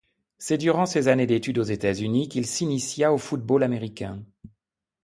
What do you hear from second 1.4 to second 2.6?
aux États-Unis qu'il